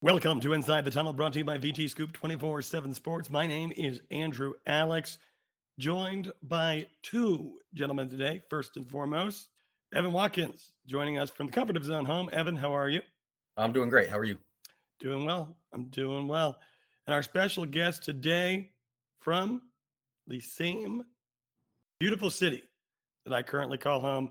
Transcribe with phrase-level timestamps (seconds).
[0.00, 3.30] Welcome to Inside the Tunnel, brought to you by VT Scoop 24 7 Sports.
[3.30, 5.18] My name is Andrew Alex,
[5.76, 8.40] joined by two gentlemen today.
[8.48, 9.48] First and foremost,
[9.92, 12.30] Evan Watkins joining us from the comfort of his own home.
[12.32, 13.00] Evan, how are you?
[13.56, 14.08] I'm doing great.
[14.08, 14.38] How are you?
[15.00, 15.56] Doing well.
[15.72, 16.60] I'm doing well.
[17.08, 18.70] And our special guest today
[19.18, 19.62] from
[20.28, 21.02] the same
[21.98, 22.62] beautiful city
[23.26, 24.30] that I currently call home,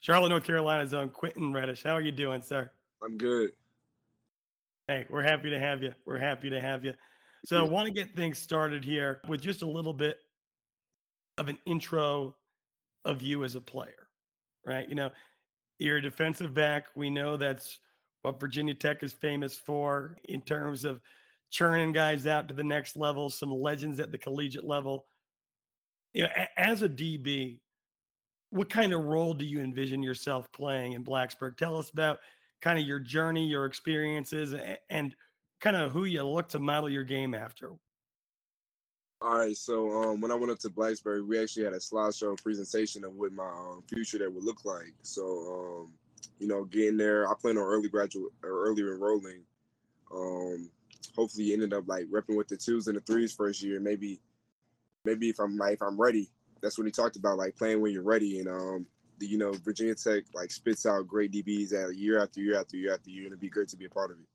[0.00, 1.82] Charlotte, North Carolina's own Quentin Reddish.
[1.82, 2.70] How are you doing, sir?
[3.04, 3.50] I'm good.
[4.88, 5.92] Hey, we're happy to have you.
[6.04, 6.94] We're happy to have you.
[7.44, 10.18] So, I want to get things started here with just a little bit
[11.38, 12.36] of an intro
[13.04, 14.08] of you as a player,
[14.64, 14.88] right?
[14.88, 15.10] You know,
[15.78, 16.86] you're a defensive back.
[16.94, 17.78] We know that's
[18.22, 21.00] what Virginia Tech is famous for in terms of
[21.50, 25.06] churning guys out to the next level, some legends at the collegiate level.
[26.14, 27.58] You know, as a DB,
[28.50, 31.56] what kind of role do you envision yourself playing in Blacksburg?
[31.56, 32.18] Tell us about
[32.66, 34.52] kind of your journey, your experiences,
[34.90, 35.14] and
[35.60, 37.70] kind of who you look to model your game after.
[39.20, 42.36] All right, so um, when I went up to Blacksburg, we actually had a slideshow
[42.42, 44.92] presentation of what my um, future that would look like.
[45.02, 45.92] So, um,
[46.40, 49.42] you know, getting there, I plan on early graduate or early enrolling.
[50.12, 50.68] Um,
[51.14, 53.78] hopefully, ended up like repping with the twos and the threes first year.
[53.78, 54.20] Maybe,
[55.04, 57.92] maybe if I'm like if I'm ready, that's what he talked about, like playing when
[57.92, 58.40] you're ready.
[58.40, 58.86] And um,
[59.18, 62.76] the, you know, Virginia Tech like spits out great DBs at year after year after
[62.76, 64.26] year after year, and it'd be great to be a part of it.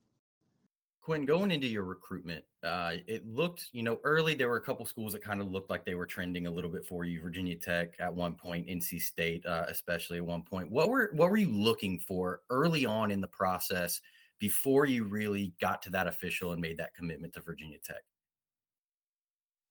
[1.02, 4.86] Quinn, going into your recruitment, uh, it looked, you know, early there were a couple
[4.86, 7.20] schools that kind of looked like they were trending a little bit for you.
[7.20, 10.70] Virginia Tech at one point, NC State, uh, especially at one point.
[10.70, 14.00] What were what were you looking for early on in the process
[14.38, 18.04] before you really got to that official and made that commitment to Virginia Tech?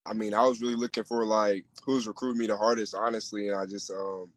[0.06, 3.56] I mean, I was really looking for like who's recruiting me the hardest, honestly, and
[3.56, 4.30] I just um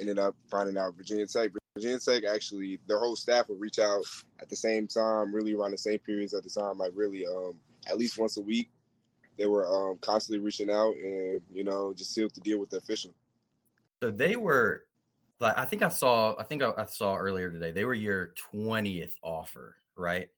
[0.00, 1.50] ended up finding out Virginia Tech.
[1.76, 4.02] Virginia Tech actually, their whole staff would reach out
[4.40, 7.54] at the same time, really around the same periods at the time, like really um
[7.88, 8.70] at least once a week.
[9.38, 12.78] They were um constantly reaching out and you know just sealed the deal with the
[12.78, 13.14] official.
[14.02, 14.84] So they were
[15.38, 18.32] like I think I saw I think I, I saw earlier today they were your
[18.36, 20.28] twentieth offer, right?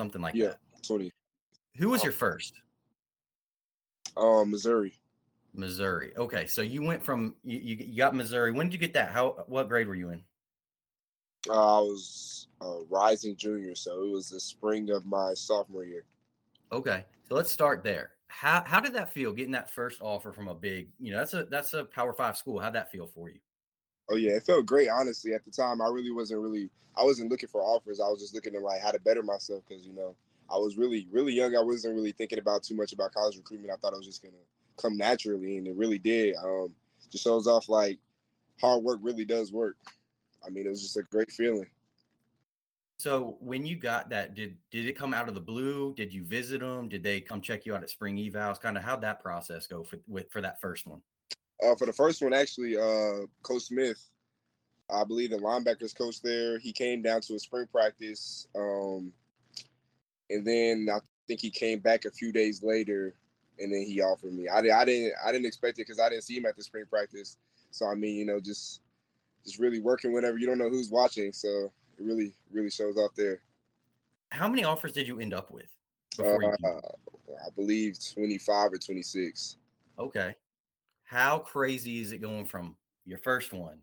[0.00, 0.58] Something like Yeah, that.
[0.82, 1.12] twenty.
[1.76, 2.54] Who was your first?
[4.16, 4.94] Um, Missouri.
[5.54, 6.12] Missouri.
[6.16, 8.52] Okay, so you went from you, you you got Missouri.
[8.52, 9.10] When did you get that?
[9.10, 10.22] How what grade were you in?
[11.48, 16.04] Uh, I was a rising junior, so it was the spring of my sophomore year.
[16.72, 18.12] Okay, so let's start there.
[18.26, 21.34] How how did that feel getting that first offer from a big, you know, that's
[21.34, 22.58] a that's a Power Five school.
[22.58, 23.40] How'd that feel for you?
[24.10, 24.88] Oh yeah, it felt great.
[24.88, 26.70] Honestly, at the time, I really wasn't really.
[26.96, 28.00] I wasn't looking for offers.
[28.00, 30.14] I was just looking to like how to better myself because you know
[30.50, 31.56] I was really really young.
[31.56, 33.72] I wasn't really thinking about too much about college recruitment.
[33.72, 34.36] I thought I was just gonna
[34.78, 36.36] come naturally, and it really did.
[36.36, 36.72] Um,
[37.10, 37.98] just shows off like
[38.60, 39.76] hard work really does work.
[40.46, 41.66] I mean, it was just a great feeling.
[42.98, 45.94] So when you got that, did did it come out of the blue?
[45.96, 46.88] Did you visit them?
[46.88, 48.60] Did they come check you out at spring evals?
[48.60, 51.00] Kind of how'd that process go for with for that first one?
[51.62, 54.00] Uh, for the first one, actually, uh, Coach Smith,
[54.90, 59.12] I believe the linebackers coach there, he came down to a spring practice, um,
[60.30, 63.14] and then I think he came back a few days later,
[63.60, 64.48] and then he offered me.
[64.48, 66.84] I, I didn't I didn't expect it because I didn't see him at the spring
[66.88, 67.36] practice.
[67.70, 68.80] So I mean, you know, just
[69.44, 71.32] just really working whenever you don't know who's watching.
[71.32, 73.40] So it really really shows off there.
[74.30, 75.70] How many offers did you end up with?
[76.18, 79.56] Uh, I believe twenty five or twenty six.
[79.98, 80.34] Okay.
[81.04, 82.76] How crazy is it going from
[83.06, 83.78] your first one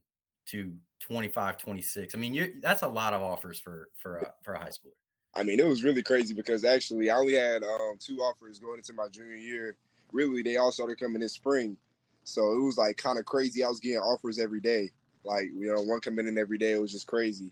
[0.47, 2.13] to 25, 26?
[2.13, 4.93] I mean, you that's a lot of offers for for a, for a high schooler.
[5.35, 8.77] I mean, it was really crazy because actually I only had um, two offers going
[8.77, 9.75] into my junior year.
[10.11, 11.75] Really, they all started coming this spring,
[12.23, 13.63] so it was like kind of crazy.
[13.63, 14.91] I was getting offers every day,
[15.25, 16.71] like you know, one coming in every day.
[16.71, 17.51] It was just crazy.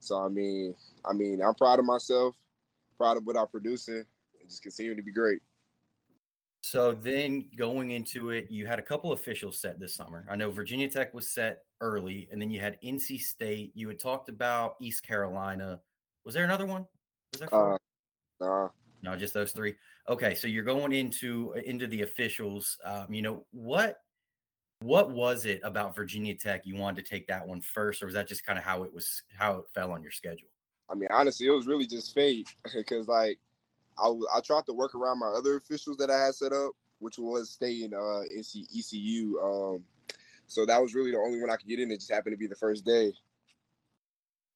[0.00, 0.74] So I mean,
[1.04, 2.34] I mean, I'm proud of myself,
[2.96, 4.04] proud of what I'm producing,
[4.40, 5.40] and just continue to be great.
[6.62, 10.26] So then going into it, you had a couple officials set this summer.
[10.30, 13.72] I know Virginia Tech was set early, and then you had NC State.
[13.74, 15.80] You had talked about East Carolina.
[16.24, 16.86] Was there another one?
[17.32, 17.74] Was there four?
[17.74, 17.78] Uh,
[18.40, 18.68] nah,
[19.02, 19.74] no, just those three.
[20.08, 22.78] Okay, so you're going into into the officials.
[22.84, 23.98] Um, you know what?
[24.80, 28.14] What was it about Virginia Tech you wanted to take that one first, or was
[28.14, 30.48] that just kind of how it was how it fell on your schedule?
[30.90, 33.38] I mean, honestly, it was really just fate because like
[33.98, 37.18] I I tried to work around my other officials that I had set up, which
[37.18, 39.38] was staying uh NC, ECU.
[39.40, 39.84] Um,
[40.46, 41.90] so that was really the only one I could get in.
[41.90, 43.12] It just happened to be the first day.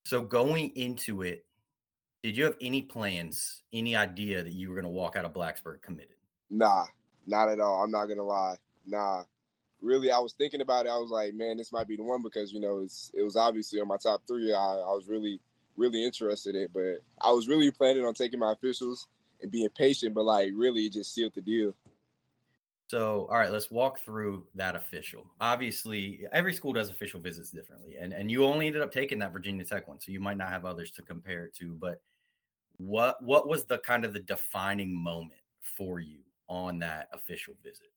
[0.07, 1.45] So going into it,
[2.23, 5.33] did you have any plans, any idea that you were going to walk out of
[5.33, 6.17] Blacksburg committed?
[6.51, 6.85] Nah,
[7.27, 7.83] not at all.
[7.83, 8.57] I'm not gonna lie.
[8.87, 9.25] Nah,
[9.81, 10.91] really, I was thinking about it.
[10.91, 13.37] I was like, man, this might be the one because you know it's it was
[13.37, 14.53] obviously on my top three.
[14.53, 15.41] I, I was really
[15.77, 16.63] really interested in.
[16.63, 19.09] It, but I was really planning on taking my officials
[19.41, 21.75] and being patient, but like really it just sealed the deal.
[22.89, 25.25] So, all right, let's walk through that official.
[25.41, 29.33] Obviously, every school does official visits differently, and and you only ended up taking that
[29.33, 31.75] Virginia Tech one, so you might not have others to compare it to.
[31.81, 32.03] But
[32.79, 37.89] what what was the kind of the defining moment for you on that official visit?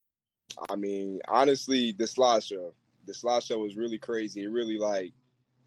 [0.69, 2.72] I mean, honestly, the slideshow,
[3.06, 4.44] the slideshow was really crazy.
[4.44, 5.12] It really like,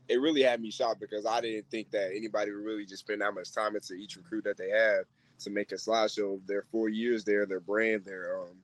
[0.09, 3.21] it really had me shocked because I didn't think that anybody would really just spend
[3.21, 5.05] that much time into each recruit that they have
[5.41, 8.57] to make a slideshow of their four years there, their brand, their um,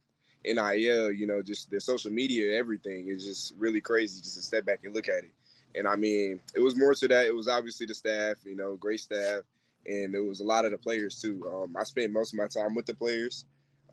[0.45, 4.65] NIL, you know, just their social media, everything is just really crazy just to step
[4.65, 5.33] back and look at it.
[5.75, 7.27] And I mean, it was more to that.
[7.27, 9.43] It was obviously the staff, you know, great staff,
[9.87, 11.45] and it was a lot of the players too.
[11.53, 13.45] Um, I spent most of my time with the players,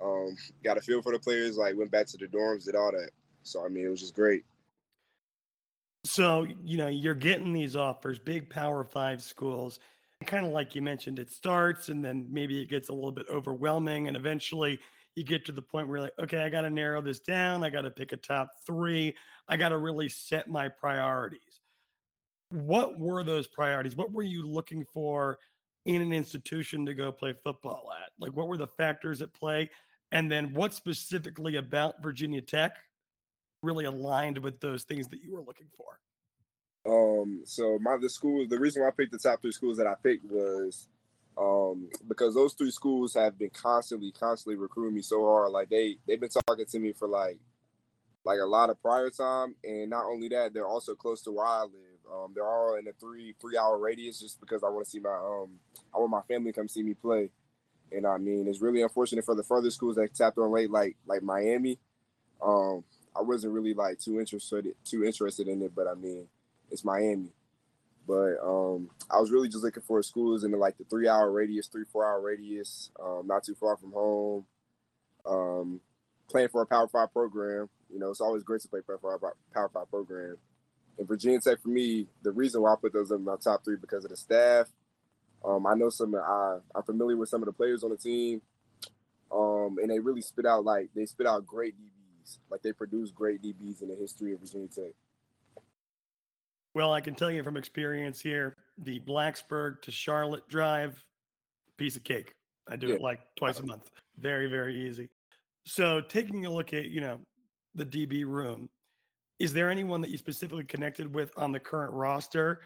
[0.03, 2.91] um, got a feel for the players, like went back to the dorms, did all
[2.91, 3.11] that.
[3.43, 4.43] So I mean, it was just great.
[6.03, 9.79] So you know, you're getting these offers, big Power Five schools.
[10.25, 13.25] Kind of like you mentioned, it starts and then maybe it gets a little bit
[13.29, 14.79] overwhelming, and eventually
[15.15, 17.63] you get to the point where you're like, okay, I got to narrow this down.
[17.63, 19.13] I got to pick a top three.
[19.47, 21.59] I got to really set my priorities.
[22.49, 23.95] What were those priorities?
[23.95, 25.37] What were you looking for
[25.85, 28.11] in an institution to go play football at?
[28.19, 29.69] Like, what were the factors at play?
[30.11, 32.77] And then what specifically about Virginia Tech
[33.63, 35.99] really aligned with those things that you were looking for?
[36.85, 39.87] Um, so my the schools, the reason why I picked the top three schools that
[39.87, 40.87] I picked was
[41.37, 45.51] um, because those three schools have been constantly, constantly recruiting me so hard.
[45.51, 47.37] Like they they've been talking to me for like
[48.23, 51.45] like a lot of prior time, and not only that, they're also close to where
[51.45, 52.00] I live.
[52.11, 54.99] Um, they're all in a three three hour radius, just because I want to see
[54.99, 55.59] my um
[55.93, 57.29] I want my family to come see me play.
[57.91, 60.97] And I mean, it's really unfortunate for the further schools that tapped on late, like
[61.05, 61.77] like Miami.
[62.41, 62.83] Um,
[63.15, 66.27] I wasn't really like too interested too interested in it, but I mean,
[66.69, 67.29] it's Miami.
[68.07, 71.31] But um, I was really just looking for schools in the, like the three hour
[71.31, 74.45] radius, three four hour radius, um, not too far from home.
[75.25, 75.81] Um,
[76.29, 78.99] playing for a Power Five program, you know, it's always great to play for a
[79.53, 80.37] Power Five program.
[80.97, 83.77] And Virginia Tech for me, the reason why I put those in my top three
[83.79, 84.67] because of the staff.
[85.43, 86.15] Um, I know some.
[86.15, 88.41] I, I'm familiar with some of the players on the team,
[89.31, 92.37] um, and they really spit out like they spit out great DBs.
[92.51, 94.93] Like they produce great DBs in the history of Virginia Tech.
[96.73, 101.03] Well, I can tell you from experience here, the Blacksburg to Charlotte drive,
[101.77, 102.35] piece of cake.
[102.69, 102.95] I do yeah.
[102.95, 103.89] it like twice a month.
[104.17, 105.09] Very, very easy.
[105.65, 107.19] So, taking a look at, you know,
[107.75, 108.69] the DB room,
[109.41, 112.61] is there anyone that you specifically connected with on the current roster?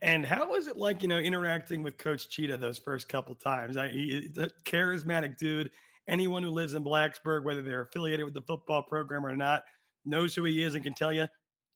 [0.00, 3.76] And, how was it like, you know, interacting with Coach Cheetah those first couple times?
[3.76, 5.70] I, he's a charismatic dude.
[6.08, 9.64] Anyone who lives in Blacksburg, whether they're affiliated with the football program or not,
[10.06, 11.26] knows who he is and can tell you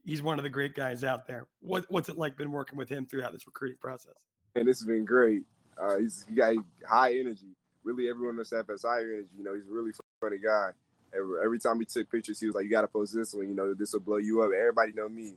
[0.06, 1.46] he's one of the great guys out there.
[1.60, 4.14] What what's it like been working with him throughout this recruiting process?
[4.54, 5.42] And it's been great.
[5.76, 6.54] Uh, he's he got
[6.88, 7.54] high energy.
[7.84, 9.28] Really, everyone on the staff has high energy.
[9.36, 10.70] You know, he's a really funny guy.
[11.16, 13.48] Every, every time he took pictures, he was like, "You got to post this one.
[13.48, 15.34] You know, this will blow you up." Everybody know me.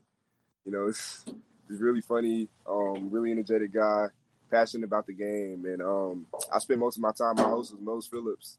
[0.66, 1.26] You know, it's,
[1.70, 2.48] it's really funny.
[2.68, 4.08] Um, really energetic guy,
[4.50, 7.36] passionate about the game, and um, I spent most of my time.
[7.36, 8.58] My host was Mose Phillips.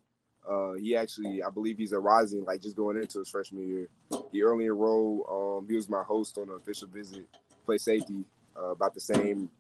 [0.49, 3.89] Uh, he actually, I believe he's a rising, like just going into his freshman year.
[4.31, 5.27] He early enrolled.
[5.29, 7.27] Um, he was my host on an official visit,
[7.65, 8.25] play safety,
[8.57, 9.51] uh, about the same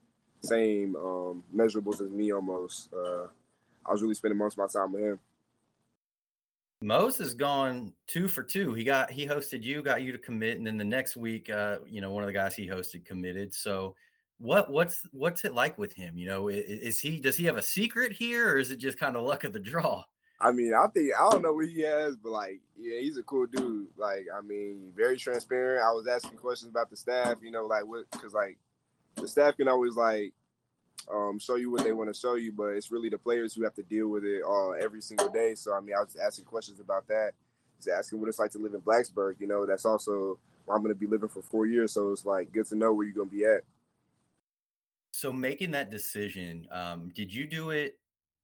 [0.43, 2.89] same um, measurables as me almost.
[2.93, 3.27] Uh,
[3.85, 5.19] I was really spending most of my time with him.
[6.87, 8.73] Mose has gone two for two.
[8.73, 11.79] He got he hosted you, got you to commit, and then the next week, uh,
[11.85, 13.53] you know, one of the guys he hosted committed.
[13.53, 13.97] So,
[14.39, 16.17] what what's what's it like with him?
[16.17, 19.01] You know, is, is he does he have a secret here, or is it just
[19.01, 20.05] kind of luck of the draw?
[20.41, 23.23] I mean, I think I don't know what he has, but like, yeah, he's a
[23.25, 23.89] cool dude.
[23.97, 25.83] Like, I mean, very transparent.
[25.83, 28.59] I was asking questions about the staff, you know, like what, because like
[29.17, 30.35] the staff can always like
[31.13, 33.63] um, show you what they want to show you, but it's really the players who
[33.65, 35.55] have to deal with it uh, every single day.
[35.55, 37.33] So I mean, I was asking questions about that.
[37.79, 39.35] Just asking what it's like to live in Blacksburg.
[39.39, 41.93] You know, that's also where I'm going to be living for four years.
[41.93, 43.63] So it's like good to know where you're going to be at.
[45.13, 47.99] So making that decision, um, did you do it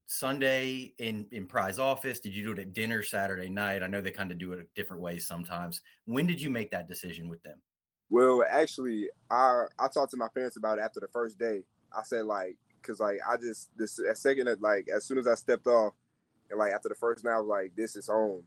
[0.07, 2.21] Sunday in in Pry's office?
[2.21, 3.83] Did you do it at dinner Saturday night?
[3.83, 5.81] I know they kind of do it different ways sometimes.
[6.05, 7.59] When did you make that decision with them?
[8.11, 11.63] Well, actually, I I talked to my parents about it after the first day.
[11.97, 15.35] I said like, cause like I just this a second like as soon as I
[15.35, 15.95] stepped off,
[16.51, 18.43] and like after the first night, I was like, this is home.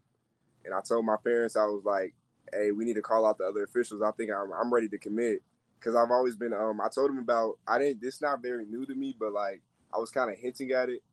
[0.63, 2.13] And I told my parents, I was like,
[2.51, 4.01] hey, we need to call out the other officials.
[4.01, 5.41] I think I'm I'm ready to commit.
[5.81, 8.85] Cause I've always been um I told them about I didn't this not very new
[8.87, 9.61] to me, but like
[9.93, 11.03] I was kind of hinting at it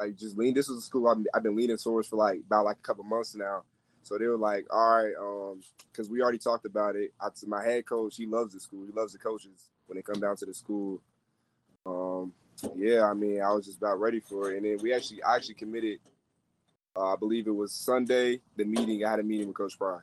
[0.00, 0.54] like just lean.
[0.54, 3.04] This is a school I've, I've been leaning towards for like about like a couple
[3.04, 3.62] months now.
[4.02, 5.60] So they were like, all right, um,
[5.92, 7.12] because we already talked about it.
[7.20, 8.86] I, my head coach, he loves the school.
[8.86, 11.02] He loves the coaches when they come down to the school.
[11.86, 12.32] Um,
[12.76, 15.36] yeah, I mean, I was just about ready for it, and then we actually, I
[15.36, 15.98] actually committed.
[16.96, 18.40] Uh, I believe it was Sunday.
[18.56, 19.98] The meeting, I had a meeting with Coach Pry.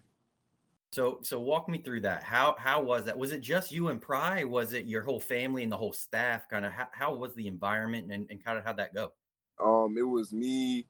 [0.91, 2.23] So so walk me through that.
[2.23, 3.17] How how was that?
[3.17, 4.45] Was it just you and Pry?
[4.45, 6.47] Was it your whole family and the whole staff?
[6.49, 9.11] Kind of how, how was the environment and, and kind of how'd that go?
[9.59, 10.85] Um, it was me,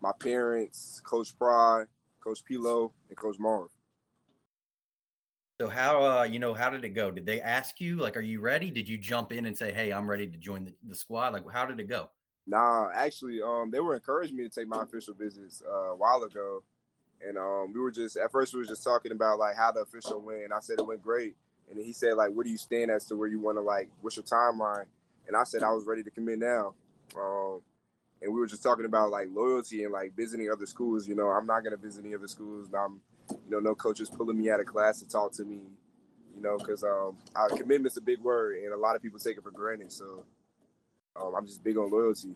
[0.00, 1.84] my parents, Coach Pry,
[2.20, 3.68] Coach Pilo, and Coach Marve.
[5.60, 7.10] So how uh you know how did it go?
[7.10, 8.70] Did they ask you like are you ready?
[8.70, 11.32] Did you jump in and say, Hey, I'm ready to join the, the squad?
[11.32, 12.10] Like how did it go?
[12.46, 16.22] Nah, actually, um, they were encouraging me to take my official visits uh, a while
[16.22, 16.62] ago,
[17.26, 19.80] and um, we were just at first we were just talking about like how the
[19.80, 21.34] official went, and I said it went great,
[21.68, 23.60] and then he said like, where do you stand as to where you want to
[23.60, 24.84] like, what's your timeline?
[25.26, 26.72] And I said I was ready to commit now,
[27.20, 27.60] um,
[28.22, 31.06] and we were just talking about like loyalty and like visiting other schools.
[31.06, 32.68] You know, I'm not gonna visit any other schools.
[32.72, 33.00] I'm,
[33.48, 35.60] you know, no coaches pulling me out of class to talk to me,
[36.36, 39.36] you know, because um, our commitment's a big word, and a lot of people take
[39.38, 39.90] it for granted.
[39.90, 40.24] So
[41.20, 42.34] um, I'm just big on loyalty.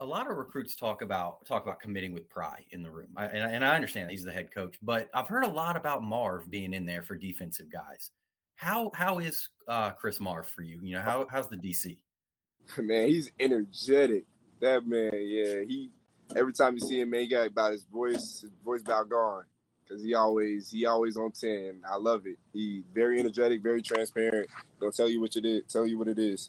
[0.00, 3.26] A lot of recruits talk about talk about committing with Pry in the room, I,
[3.26, 6.02] and, I- and I understand he's the head coach, but I've heard a lot about
[6.02, 8.10] Marve being in there for defensive guys.
[8.56, 10.78] How how is uh, Chris Marve for you?
[10.82, 11.96] You know how how's the DC?
[12.78, 14.24] man, he's energetic.
[14.60, 15.90] That man, yeah, he
[16.36, 19.44] every time you see him, man, he got about his voice, his voice about gone.
[19.92, 21.82] Cause he always he always on 10.
[21.86, 22.38] I love it.
[22.54, 24.48] He very energetic, very transparent.
[24.80, 25.68] Gonna tell you what you did.
[25.68, 26.48] tell you what it is.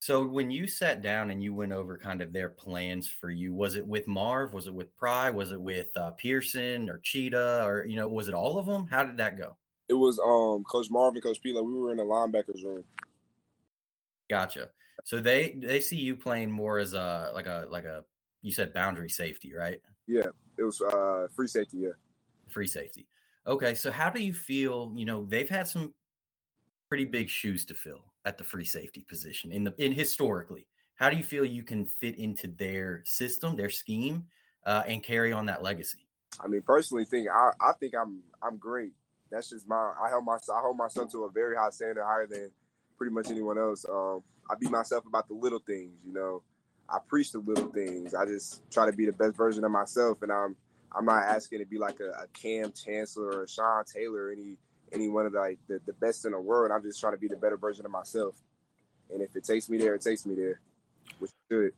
[0.00, 3.54] So when you sat down and you went over kind of their plans for you,
[3.54, 4.52] was it with Marve?
[4.52, 5.30] Was it with Pry?
[5.30, 7.62] Was it with uh, Pierson or Cheetah?
[7.64, 8.88] Or you know, was it all of them?
[8.90, 9.56] How did that go?
[9.88, 11.62] It was um Coach Marvin, Coach Pila.
[11.62, 12.82] We were in the linebackers room.
[14.28, 14.70] Gotcha.
[15.04, 18.02] So they they see you playing more as a like a like a
[18.42, 19.80] you said boundary safety, right?
[20.08, 21.90] Yeah, it was uh free safety, yeah.
[22.50, 23.06] Free safety.
[23.46, 24.92] Okay, so how do you feel?
[24.94, 25.94] You know, they've had some
[26.88, 30.66] pretty big shoes to fill at the free safety position in the in historically.
[30.96, 34.26] How do you feel you can fit into their system, their scheme,
[34.66, 36.06] uh, and carry on that legacy?
[36.38, 38.92] I mean, personally, think I, I think I'm I'm great.
[39.30, 42.26] That's just my I hold my I hold myself to a very high standard, higher
[42.26, 42.50] than
[42.98, 43.86] pretty much anyone else.
[43.88, 46.42] Um, I beat myself about the little things, you know.
[46.88, 48.14] I preach the little things.
[48.14, 50.56] I just try to be the best version of myself, and I'm
[50.92, 54.32] I'm not asking to be like a, a Kam Chancellor or a Sean Taylor, or
[54.32, 54.56] any
[54.92, 56.72] any one of the, like the, the best in the world.
[56.72, 58.34] I'm just trying to be the better version of myself.
[59.12, 60.60] And if it takes me there, it takes me there,
[61.18, 61.72] which is good.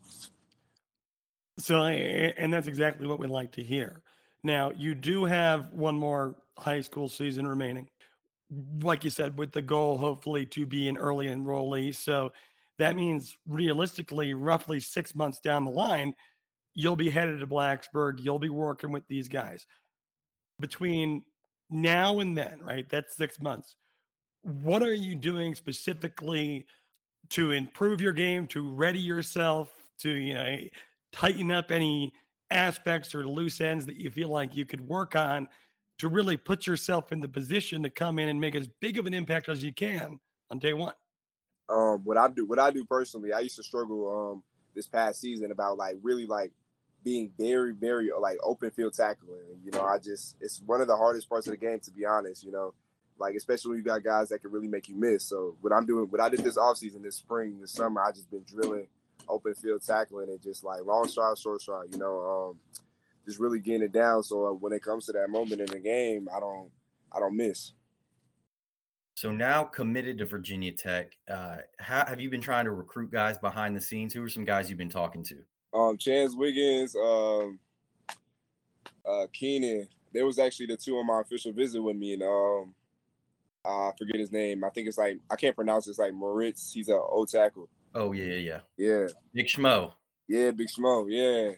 [1.59, 4.01] So, and that's exactly what we'd like to hear.
[4.43, 7.89] Now, you do have one more high school season remaining.
[8.83, 11.95] Like you said, with the goal hopefully to be an early enrollee.
[11.95, 12.33] So
[12.79, 16.15] that means realistically, roughly six months down the line,
[16.75, 18.19] you'll be headed to Blacksburg.
[18.19, 19.67] You'll be working with these guys.
[20.61, 21.23] Between
[21.71, 22.89] now and then, right?
[22.89, 23.77] That's six months.
[24.43, 26.67] What are you doing specifically
[27.31, 30.57] to improve your game, to ready yourself, to, you know,
[31.13, 32.13] tighten up any
[32.51, 35.49] aspects or loose ends that you feel like you could work on
[35.99, 39.07] to really put yourself in the position to come in and make as big of
[39.07, 40.19] an impact as you can
[40.51, 40.95] on day one.
[41.69, 44.43] um what I do what I do personally, I used to struggle um
[44.75, 46.53] this past season about like really like
[47.05, 49.39] being very, very like open field tackling.
[49.65, 52.05] You know, I just it's one of the hardest parts of the game to be
[52.05, 52.75] honest, you know.
[53.19, 55.25] Like especially when you got guys that can really make you miss.
[55.25, 58.31] So what I'm doing, what I did this offseason, this spring, this summer, I just
[58.31, 58.89] been drilling
[59.29, 62.81] open field tackling and just like long stride, short stride, you know, um
[63.25, 64.23] just really getting it down.
[64.23, 66.71] So uh, when it comes to that moment in the game, I don't
[67.13, 67.73] I don't miss.
[69.15, 71.13] So now committed to Virginia Tech.
[71.31, 74.15] Uh, how have you been trying to recruit guys behind the scenes?
[74.15, 75.37] Who are some guys you've been talking to?
[75.75, 77.59] Um Chance Wiggins, um
[79.09, 79.89] uh Keenan.
[80.13, 82.75] They was actually the two on my official visit with me and um
[83.65, 84.65] I forget his name.
[84.65, 85.91] I think it's like I can't pronounce it.
[85.91, 86.73] It's like Moritz.
[86.73, 87.69] He's a old tackle.
[87.95, 88.61] Oh yeah, yeah, yeah.
[88.77, 89.07] Yeah.
[89.33, 89.93] Big Schmo.
[90.29, 91.07] Yeah, Big Smo.
[91.09, 91.55] Yeah.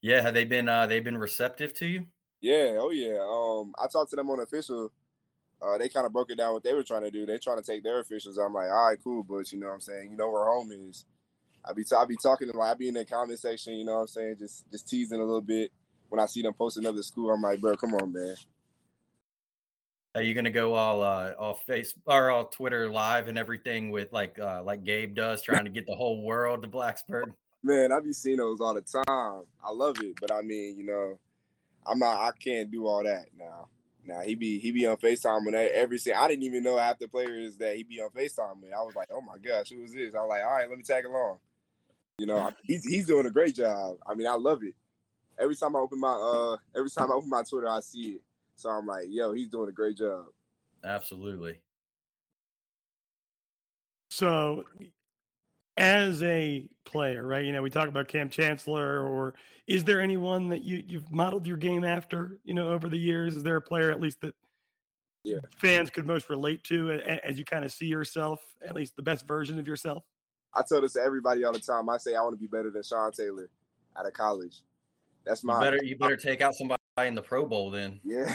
[0.00, 2.06] Yeah, have they been uh they've been receptive to you?
[2.40, 2.76] Yeah.
[2.78, 3.18] Oh yeah.
[3.20, 4.92] Um I talked to them on official.
[5.60, 7.26] Uh, they kind of broke it down what they were trying to do.
[7.26, 8.38] They're trying to take their officials.
[8.38, 10.12] I'm like, all right, cool, but you know what I'm saying?
[10.12, 11.04] You know where home is.
[11.64, 13.94] I be I be talking to like I be in the comment section, you know
[13.94, 15.70] what I'm saying, just just teasing a little bit.
[16.08, 18.34] When I see them post another school, I'm like, bro, come on, man.
[20.14, 24.12] Are you gonna go all uh all face or all Twitter live and everything with
[24.12, 27.32] like uh like Gabe does, trying to get the whole world to Blacksburg?
[27.64, 29.42] Man, I be seeing those all the time.
[29.64, 31.18] I love it, but I mean, you know,
[31.84, 32.20] I'm not.
[32.20, 33.68] I can't do all that now.
[34.04, 36.98] Now he be he be on Facetime and every say I didn't even know half
[36.98, 38.72] the players that he be on Facetime with.
[38.72, 40.14] I was like, oh my gosh, who is this?
[40.14, 41.38] I was like, all right, let me tag along.
[42.18, 43.96] You know, he's he's doing a great job.
[44.06, 44.74] I mean, I love it.
[45.38, 48.22] Every time I open my uh, every time I open my Twitter, I see it.
[48.56, 50.26] So I'm like, yo, he's doing a great job.
[50.82, 51.60] Absolutely.
[54.10, 54.64] So,
[55.76, 57.44] as a player, right?
[57.44, 59.34] You know, we talk about Kam Chancellor, or
[59.68, 62.38] is there anyone that you you've modeled your game after?
[62.42, 64.34] You know, over the years, is there a player at least that
[65.22, 65.38] Yeah.
[65.56, 68.96] fans could most relate to a- a- as you kind of see yourself, at least
[68.96, 70.04] the best version of yourself?
[70.58, 71.88] I tell this to everybody all the time.
[71.88, 73.48] I say I want to be better than Sean Taylor
[73.96, 74.56] out of college.
[75.24, 78.00] That's You my better you better take out somebody in the Pro Bowl then.
[78.04, 78.34] yeah.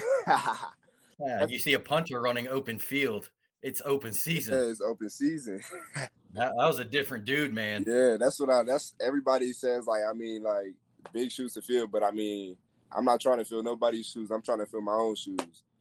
[1.19, 3.29] Yeah, you see a punter running open field.
[3.61, 4.55] It's open season.
[4.55, 5.61] yeah, it's open season.
[6.35, 7.83] That, that was a different dude, man.
[7.85, 8.63] Yeah, that's what I.
[8.63, 9.85] That's everybody says.
[9.85, 10.73] Like, I mean, like
[11.13, 12.57] big shoes to fill, but I mean,
[12.91, 14.31] I'm not trying to fill nobody's shoes.
[14.31, 15.37] I'm trying to fill my own shoes.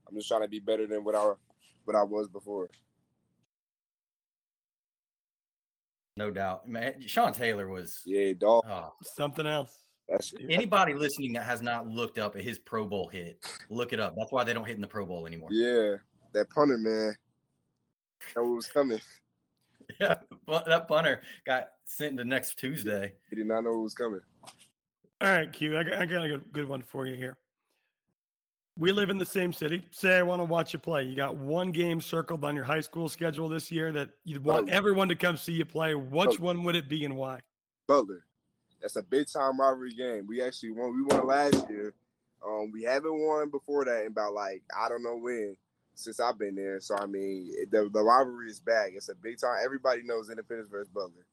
[0.07, 1.33] I'm just trying to be better than what I
[1.87, 2.69] what I was before.
[6.23, 6.95] No doubt, man.
[7.05, 8.01] Sean Taylor was.
[8.07, 8.63] Yeah, dog.
[8.69, 9.77] Oh, Something else.
[10.09, 13.99] That's anybody listening that has not looked up at his Pro Bowl hit, look it
[13.99, 14.15] up.
[14.17, 15.49] That's why they don't hit in the Pro Bowl anymore.
[15.51, 15.97] yeah.
[16.33, 17.17] That punter man.
[18.37, 19.01] That was coming.
[20.01, 20.15] Yeah,
[20.47, 23.13] but that punter got sent to next Tuesday.
[23.29, 24.21] He did not know it was coming.
[25.21, 25.77] All right, Q.
[25.77, 27.37] I got, I got a good, good one for you here.
[28.79, 29.87] We live in the same city.
[29.91, 31.05] Say I want to watch you play.
[31.05, 34.71] You got one game circled on your high school schedule this year that you'd want
[34.71, 34.73] Oh.
[34.73, 35.95] everyone to come see you play.
[35.95, 36.43] Which Oh.
[36.43, 37.41] one would it be and why?
[37.87, 38.25] Butler.
[38.81, 40.27] That's a big time rivalry game.
[40.27, 40.97] We actually won.
[40.97, 41.93] We won last year.
[42.45, 45.57] Um, we haven't won before that in about like I don't know when
[45.95, 46.81] since I've been there.
[46.81, 48.93] So I mean, it- the, the rivalry is back.
[48.95, 49.59] It's a big time.
[49.63, 51.27] Everybody knows Independence versus Butler.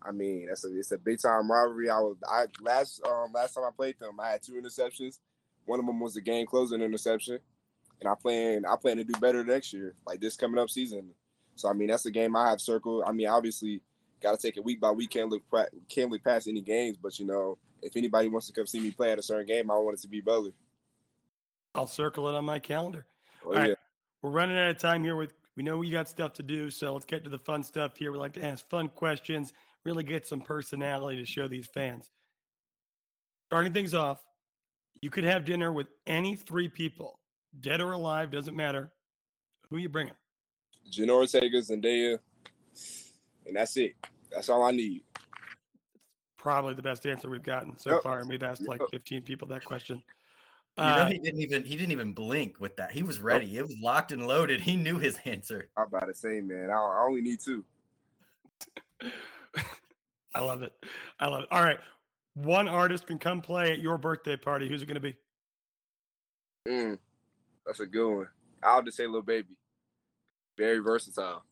[0.00, 1.90] I mean, that's a it's a big time rivalry.
[1.90, 5.18] I was I last um last time I played them, I had two interceptions.
[5.66, 7.38] One of them was the game closing interception,
[8.00, 11.10] and I plan I plan to do better next year, like this coming up season.
[11.56, 13.04] So I mean, that's a game I have circled.
[13.06, 13.80] I mean, obviously
[14.20, 15.10] got to take it week by week.
[15.10, 15.42] Can't look
[15.88, 18.90] can't look past any games, but you know, if anybody wants to come see me
[18.90, 20.52] play at a certain game, I want it to be Butler.
[21.74, 23.06] I'll circle it on my calendar.
[23.44, 23.68] Oh, All right.
[23.70, 23.74] yeah.
[24.22, 25.16] We're running out of time here.
[25.16, 27.96] With we know we got stuff to do, so let's get to the fun stuff
[27.96, 28.10] here.
[28.10, 29.52] We like to ask fun questions,
[29.84, 32.10] really get some personality to show these fans.
[33.46, 34.20] Starting things off,
[35.04, 37.20] you could have dinner with any three people,
[37.60, 38.90] dead or alive, doesn't matter.
[39.68, 40.14] Who you bringing?
[40.90, 42.18] Jen Ortega, Zendaya,
[43.46, 43.96] and that's it.
[44.32, 45.02] That's all I need.
[46.38, 48.02] Probably the best answer we've gotten so Yep.
[48.02, 50.02] far, and we've asked like 15 people that question.
[50.78, 52.90] You know, Uh, he didn't even he didn't even blink with that.
[52.90, 53.58] He was ready.
[53.58, 54.62] It was locked and loaded.
[54.62, 55.68] He knew his answer.
[55.76, 57.62] I'm about to say, man, I, I only need two.
[60.34, 60.72] I love it.
[61.20, 61.48] I love it.
[61.50, 61.78] All right.
[62.34, 64.68] One artist can come play at your birthday party.
[64.68, 65.16] Who's it going to be?
[66.68, 66.98] Mm,
[67.66, 68.28] that's a good one.
[68.62, 69.48] I'll just say, Lil Baby,
[70.56, 71.44] very versatile.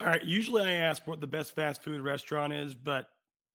[0.00, 0.24] All right.
[0.24, 3.08] Usually I ask what the best fast food restaurant is, but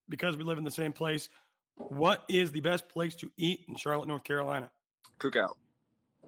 [0.10, 1.30] because we live in the same place,
[1.76, 4.70] what is the best place to eat in Charlotte, North Carolina?
[5.20, 5.54] Cookout.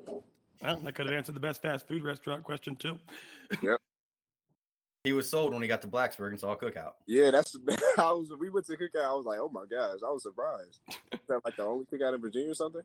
[0.07, 0.23] Well,
[0.83, 2.97] that could have answered the best fast food restaurant question too.
[5.03, 6.93] He was sold when he got to Blacksburg and saw a cookout.
[7.07, 7.57] Yeah, that's.
[7.97, 8.31] I was.
[8.39, 9.03] We went to cookout.
[9.03, 10.79] I was like, oh my gosh, I was surprised.
[11.11, 12.83] Is that like the only cookout in Virginia or something?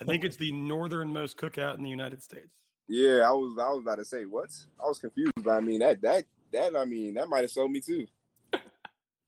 [0.00, 2.46] I think it's the northernmost cookout in the United States.
[2.86, 3.58] Yeah, I was.
[3.60, 4.50] I was about to say what?
[4.80, 7.72] I was confused, but I mean that that that I mean that might have sold
[7.72, 8.06] me too.
[8.52, 8.60] Hey,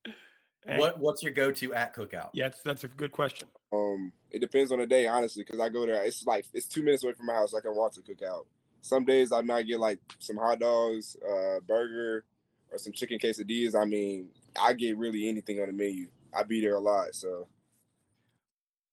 [0.79, 2.31] What what's your go to at cookout?
[2.33, 3.49] Yeah, that's, that's a good question.
[3.73, 6.05] Um, it depends on the day, honestly, because I go there.
[6.05, 7.55] It's like it's two minutes away from my house.
[7.55, 8.45] I can walk to cookout.
[8.83, 12.25] Some days I might get like some hot dogs, uh, burger,
[12.73, 13.75] or some chicken quesadillas.
[13.75, 14.29] I mean,
[14.61, 16.09] I get really anything on the menu.
[16.33, 17.49] I be there a lot, so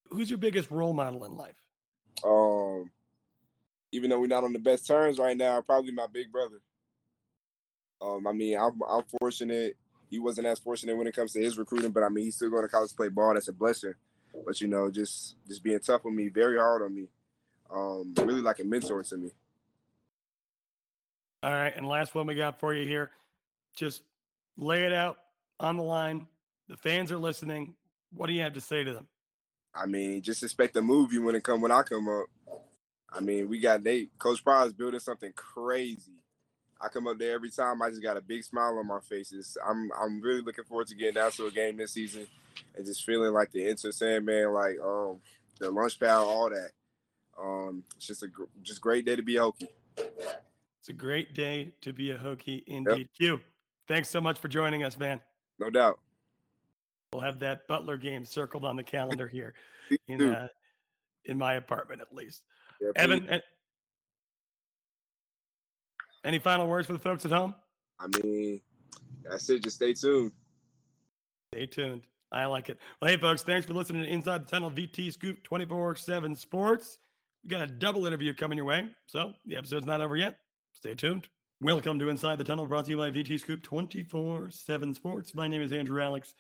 [0.10, 1.56] Who's your biggest role model in life?
[2.26, 2.90] um,
[3.92, 6.60] even though we're not on the best terms right now, probably my big brother.
[8.02, 9.76] Um, I mean, I'm I'm fortunate.
[10.10, 12.50] He wasn't as fortunate when it comes to his recruiting, but I mean, he's still
[12.50, 13.34] going to college to play ball.
[13.34, 13.94] That's a blessing.
[14.46, 17.08] But you know, just just being tough on me, very hard on me.
[17.74, 19.32] Um, really like a mentor to me.
[21.48, 21.74] All right.
[21.78, 23.10] And last one we got for you here.
[23.74, 24.02] Just
[24.58, 25.18] lay it out
[25.62, 26.28] on the line.
[26.68, 27.74] The fans are listening.
[28.14, 29.08] What do you have to say to them?
[29.74, 32.26] I mean, just expect a movie when it come when I come up.
[33.10, 36.20] I mean, we got they Coach Pry's building something crazy.
[36.82, 37.82] I come up there every time.
[37.82, 39.32] I just got a big smile on my face.
[39.32, 42.28] It's, I'm I'm really looking forward to getting down to a game this season
[42.76, 45.22] and just feeling like the Enter Sandman, like um
[45.62, 46.72] the lunch pail, all that.
[47.42, 49.70] Um, it's just a gr- just great day to be Hokie.
[50.88, 53.10] It's a great day to be a Hokie indeed.
[53.18, 53.42] Q,
[53.90, 55.20] thanks so much for joining us, man.
[55.60, 56.00] No doubt.
[57.12, 59.54] We'll have that Butler game circled on the calendar here
[60.08, 60.48] in uh,
[61.26, 62.44] in my apartment at least.
[62.80, 62.92] Yeah.
[62.96, 63.42] Evan,
[66.24, 67.54] any final words for the folks at home?
[68.00, 68.62] I mean,
[69.30, 69.64] that's it.
[69.64, 70.32] Just stay tuned.
[71.54, 72.04] Stay tuned.
[72.32, 72.80] I like it.
[73.02, 76.98] Well, hey, folks, thanks for listening to Inside the Tunnel VT Scoop 24 7 Sports.
[77.44, 78.88] We got a double interview coming your way.
[79.06, 80.38] So the episode's not over yet.
[80.78, 81.28] Stay tuned.
[81.60, 85.34] Welcome to Inside the Tunnel, brought to you by VT Scoop 24 7 Sports.
[85.34, 86.36] My name is Andrew Alex.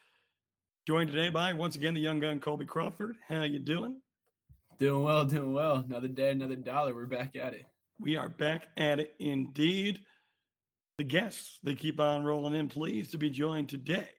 [0.85, 3.15] Joined today by, once again, the young gun Kolby Crawford.
[3.27, 3.99] How you doing?
[4.77, 5.77] Doing well, doing well.
[5.77, 6.93] Another day, another dollar.
[6.93, 7.65] We're back at it.
[7.99, 10.01] We are back at it indeed.
[10.99, 12.69] The guests, they keep on rolling in.
[12.69, 14.09] Pleased to be joined today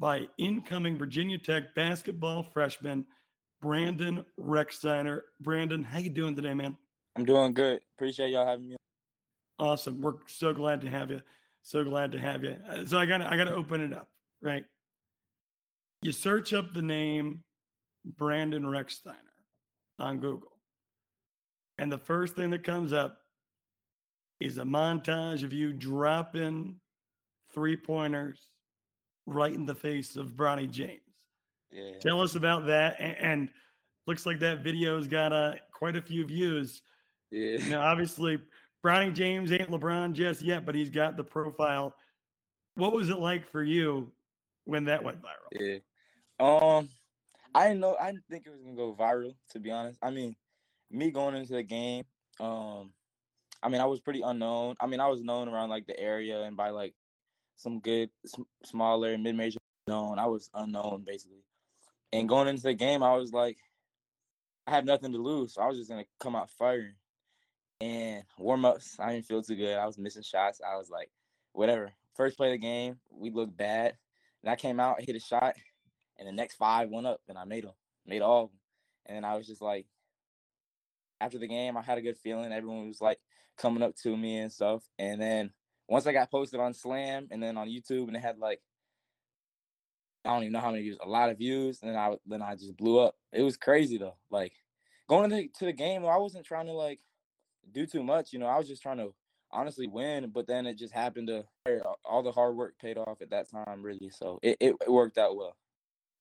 [0.00, 3.06] by incoming Virginia Tech basketball freshman
[3.62, 5.20] Brandon Rechsteiner.
[5.40, 6.76] Brandon, how you doing today, man?
[7.14, 7.80] I'm doing good.
[7.96, 8.76] Appreciate y'all having me.
[9.58, 10.00] Awesome.
[10.00, 11.20] We're so glad to have you.
[11.62, 12.56] So glad to have you.
[12.68, 14.08] Uh, So I got to I got to open it up,
[14.40, 14.64] right?
[16.02, 17.42] You search up the name
[18.04, 19.14] Brandon Rechsteiner
[19.98, 20.52] on Google.
[21.78, 23.18] And the first thing that comes up
[24.40, 26.76] is a montage of you dropping
[27.52, 28.38] three pointers
[29.26, 31.00] right in the face of Bronny James.
[31.72, 31.98] Yeah.
[32.00, 32.96] Tell us about that.
[32.98, 33.48] And, and
[34.06, 36.82] looks like that video's got uh, quite a few views.
[37.30, 37.58] Yeah.
[37.68, 38.38] Now, obviously,
[38.84, 41.94] Bronny James ain't LeBron just yet, but he's got the profile.
[42.74, 44.12] What was it like for you
[44.64, 45.50] when that went viral?
[45.52, 45.78] Yeah.
[46.38, 46.88] Um,
[47.54, 47.96] I didn't know.
[48.00, 49.34] I didn't think it was gonna go viral.
[49.50, 50.36] To be honest, I mean,
[50.90, 52.04] me going into the game.
[52.38, 52.92] Um,
[53.62, 54.76] I mean, I was pretty unknown.
[54.80, 56.94] I mean, I was known around like the area and by like
[57.56, 60.18] some good sm- smaller mid major known.
[60.18, 61.42] I was unknown basically.
[62.12, 63.58] And going into the game, I was like,
[64.66, 66.94] I had nothing to lose, so I was just gonna come out firing.
[67.80, 69.76] And warm ups, I didn't feel too good.
[69.76, 70.60] I was missing shots.
[70.66, 71.10] I was like,
[71.52, 71.92] whatever.
[72.16, 73.96] First play of the game, we looked bad.
[74.42, 75.54] And I came out, hit a shot,
[76.18, 77.72] and the next five went up, and I made them,
[78.06, 78.58] made all of them.
[79.06, 79.86] And I was just like,
[81.20, 82.52] after the game, I had a good feeling.
[82.52, 83.18] Everyone was like
[83.56, 84.82] coming up to me and stuff.
[84.98, 85.52] And then
[85.88, 88.60] once I got posted on Slam and then on YouTube, and it had like,
[90.24, 91.80] I don't even know how many views, a lot of views.
[91.82, 93.14] And then I then I just blew up.
[93.32, 94.16] It was crazy though.
[94.30, 94.52] Like
[95.08, 97.00] going into to the game, I wasn't trying to like
[97.72, 98.32] do too much.
[98.32, 99.12] You know, I was just trying to
[99.50, 100.30] honestly win.
[100.32, 101.44] But then it just happened to
[102.04, 104.10] all the hard work paid off at that time, really.
[104.10, 105.56] So it, it, it worked out well.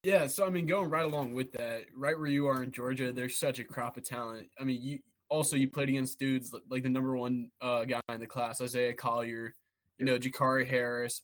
[0.04, 3.12] Yeah, so I mean, going right along with that, right where you are in Georgia,
[3.12, 4.48] there's such a crop of talent.
[4.60, 8.20] I mean, you also you played against dudes like the number one uh, guy in
[8.20, 9.54] the class, Isaiah Collier,
[9.98, 11.24] you know, Jakari Harris.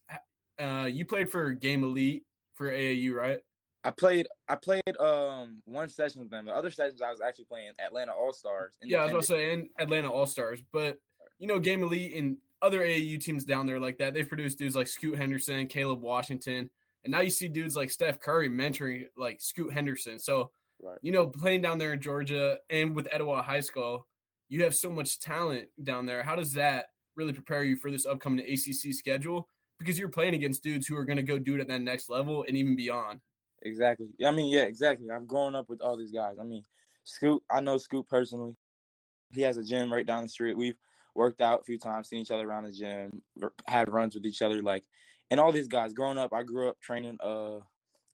[0.59, 2.23] Uh, you played for Game Elite
[2.55, 3.39] for AAU, right?
[3.83, 6.45] I played I played um one session with them.
[6.45, 8.73] The other sessions I was actually playing Atlanta All Stars.
[8.81, 10.61] Yeah, I was about to say, and Atlanta All Stars.
[10.71, 10.97] But
[11.39, 14.75] you know, Game Elite and other AAU teams down there like that, they've produced dudes
[14.75, 16.69] like Scoot Henderson, Caleb Washington,
[17.03, 20.19] and now you see dudes like Steph Curry mentoring like Scoot Henderson.
[20.19, 20.97] So, Right.
[21.01, 24.07] you know, playing down there in Georgia and with Etowah High School,
[24.49, 26.23] you have so much talent down there.
[26.23, 29.47] How does that really prepare you for this upcoming ACC schedule?
[29.79, 32.09] Because you're playing against dudes who are going to go do it at that next
[32.09, 33.19] level and even beyond.
[33.63, 34.07] Exactly.
[34.25, 35.09] I mean, yeah, exactly.
[35.09, 36.35] I've grown up with all these guys.
[36.39, 36.63] I mean,
[37.05, 38.55] Scoot, I know Scoot personally.
[39.31, 40.57] He has a gym right down the street.
[40.57, 40.77] We've
[41.15, 43.21] worked out a few times, seen each other around the gym,
[43.67, 44.61] had runs with each other.
[44.61, 44.83] Like,
[45.31, 45.93] and all these guys.
[45.93, 47.59] Growing up, I grew up training uh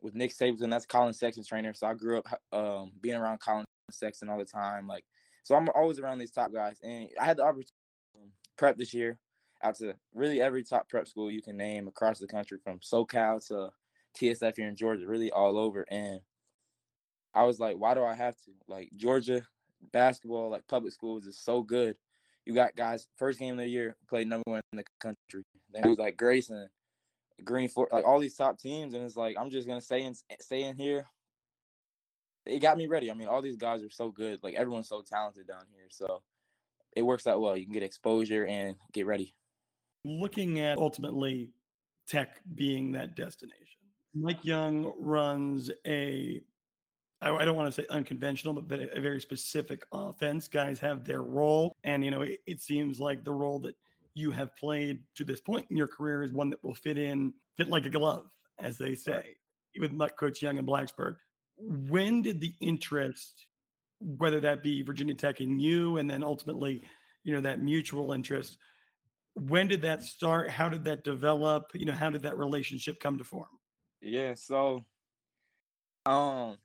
[0.01, 0.69] with Nick Stapleton.
[0.69, 1.73] That's Collin Sexton's trainer.
[1.73, 4.88] So I grew up um being around Collin Sexton all the time.
[4.88, 5.03] Like,
[5.43, 6.77] so I'm always around these top guys.
[6.83, 7.71] And I had the opportunity
[8.13, 8.19] to
[8.57, 9.17] prep this year
[9.63, 13.45] out to really every top prep school you can name across the country, from SoCal
[13.47, 13.69] to
[14.19, 15.86] TSF here in Georgia, really all over.
[15.89, 16.19] And
[17.34, 18.51] I was like, why do I have to?
[18.67, 19.41] Like Georgia
[19.91, 21.95] basketball, like public schools, is so good.
[22.45, 25.43] You got guys first game of the year played number one in the country.
[25.71, 26.67] Then it was like Grayson,
[27.43, 30.15] Green Fort, like all these top teams, and it's like I'm just gonna stay in
[30.41, 31.05] stay in here.
[32.45, 33.12] It got me ready.
[33.12, 34.39] I mean, all these guys are so good.
[34.41, 36.23] Like everyone's so talented down here, so
[36.95, 37.55] it works out well.
[37.55, 39.36] You can get exposure and get ready.
[40.05, 41.51] Looking at ultimately
[42.08, 43.68] tech being that destination,
[44.15, 46.41] Mike Young runs a,
[47.22, 50.48] I I don't want to say unconventional, but, but a, a very specific offense.
[50.48, 51.76] Guys have their role.
[51.84, 53.76] And, you know, it, it seems like the role that
[54.15, 57.34] you have played to this point in your career is one that will fit in,
[57.56, 58.26] fit like a glove,
[58.60, 59.36] as they say,
[59.80, 61.15] with Mike Coach Young and Blacksburg.
[61.58, 63.45] When did the interest,
[64.00, 66.82] whether that be Virginia Tech in you, and then ultimately,
[67.24, 68.58] you know, that mutual interest,
[69.36, 70.50] when did that start?
[70.50, 71.65] How did that develop?
[71.74, 73.59] You know, how did that relationship come to form?
[74.01, 74.85] Yeah, so
[76.05, 76.57] um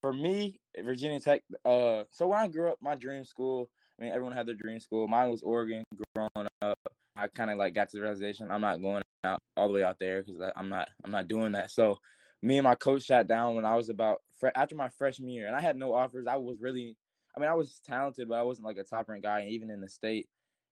[0.00, 4.12] for me, Virginia Tech, uh so when I grew up, my dream school, I mean
[4.12, 5.06] everyone had their dream school.
[5.08, 6.78] Mine was Oregon growing up.
[7.16, 9.84] I kind of like got to the realization I'm not going out all the way
[9.84, 11.70] out there because I'm not I'm not doing that.
[11.70, 11.98] So
[12.42, 14.18] me and my coach sat down when I was about
[14.56, 16.26] after my freshman year, and I had no offers.
[16.28, 16.96] I was really,
[17.36, 19.80] I mean, I was talented, but I wasn't like a top ranked guy, even in
[19.80, 20.28] the state.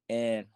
[0.09, 0.47] And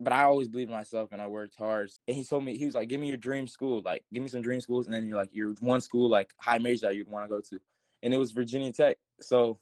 [0.00, 1.90] but I always believed in myself and I worked hard.
[2.08, 4.28] And he told me he was like, "Give me your dream school, like give me
[4.28, 7.08] some dream schools, and then you're like your one school like high major that you'd
[7.08, 7.60] want to go to."
[8.02, 8.96] And it was Virginia Tech.
[9.20, 9.58] So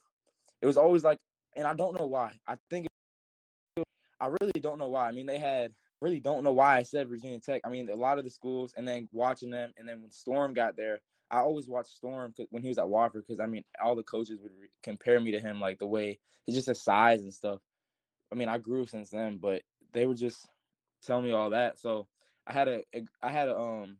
[0.61, 1.19] it was always like,
[1.55, 2.31] and I don't know why.
[2.47, 2.87] I think
[4.21, 5.07] I really don't know why.
[5.07, 7.61] I mean, they had really don't know why I said Virginia Tech.
[7.65, 10.53] I mean, a lot of the schools, and then watching them, and then when Storm
[10.53, 10.99] got there,
[11.31, 14.39] I always watched Storm when he was at Wofford because I mean, all the coaches
[14.41, 17.59] would re- compare me to him, like the way he's just his size and stuff.
[18.31, 19.61] I mean, I grew since then, but
[19.93, 20.47] they were just
[21.05, 21.79] telling me all that.
[21.79, 22.07] So
[22.47, 22.83] I had a,
[23.21, 23.97] I had a um,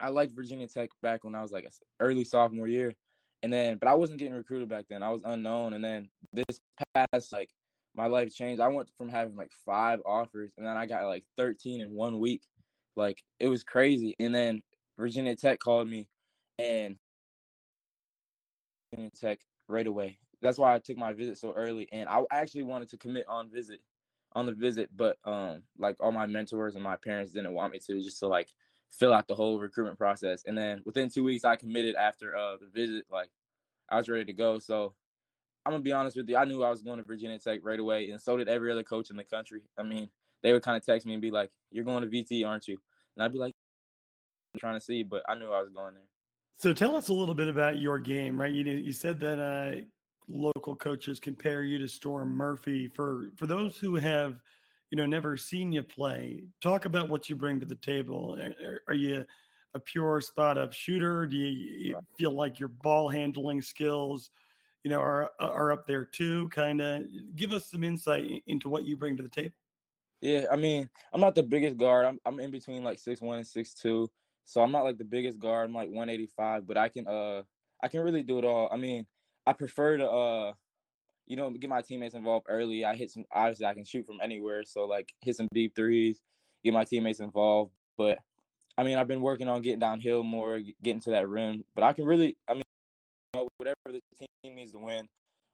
[0.00, 1.70] I liked Virginia Tech back when I was like
[2.00, 2.94] early sophomore year,
[3.42, 5.02] and then but I wasn't getting recruited back then.
[5.02, 6.60] I was unknown, and then this
[6.94, 7.50] past like
[7.94, 8.60] my life changed.
[8.60, 12.18] I went from having like five offers, and then I got like 13 in one
[12.18, 12.42] week.
[12.96, 14.14] Like it was crazy.
[14.18, 14.62] And then
[14.98, 16.08] Virginia Tech called me,
[16.58, 16.96] and
[18.90, 20.18] Virginia Tech right away.
[20.42, 23.50] That's why I took my visit so early, and I actually wanted to commit on
[23.50, 23.80] visit,
[24.34, 27.78] on the visit, but um, like all my mentors and my parents didn't want me
[27.86, 28.48] to, just to like
[28.90, 30.42] fill out the whole recruitment process.
[30.46, 33.04] And then within two weeks, I committed after uh the visit.
[33.10, 33.30] Like
[33.90, 34.58] I was ready to go.
[34.58, 34.94] So
[35.64, 36.36] I'm gonna be honest with you.
[36.36, 38.82] I knew I was going to Virginia Tech right away, and so did every other
[38.82, 39.62] coach in the country.
[39.78, 40.08] I mean,
[40.42, 42.78] they would kind of text me and be like, "You're going to VT, aren't you?"
[43.16, 43.54] And I'd be like,
[44.52, 46.02] "I'm trying to see," but I knew I was going there.
[46.58, 48.52] So tell us a little bit about your game, right?
[48.52, 49.80] You you said that uh,
[50.28, 52.88] local coaches compare you to Storm Murphy.
[52.88, 54.40] For for those who have,
[54.90, 58.38] you know, never seen you play, talk about what you bring to the table.
[58.40, 59.24] Are, are you
[59.74, 61.26] a pure spot up shooter?
[61.26, 64.30] Do you, you feel like your ball handling skills,
[64.82, 66.48] you know, are are up there too?
[66.48, 67.02] Kind of
[67.36, 69.54] give us some insight into what you bring to the table.
[70.20, 72.06] Yeah, I mean, I'm not the biggest guard.
[72.06, 74.08] I'm I'm in between like six one and six two.
[74.46, 75.68] So I'm not like the biggest guard.
[75.68, 77.42] I'm like 185, but I can uh
[77.82, 78.68] I can really do it all.
[78.72, 79.06] I mean,
[79.46, 80.52] I prefer to uh
[81.26, 82.84] you know get my teammates involved early.
[82.84, 86.20] I hit some obviously I can shoot from anywhere, so like hit some deep threes,
[86.62, 87.72] get my teammates involved.
[87.96, 88.18] But
[88.76, 91.64] I mean, I've been working on getting downhill more, getting to that rim.
[91.74, 92.62] But I can really, I mean,
[93.34, 95.08] you know, whatever the team needs to win.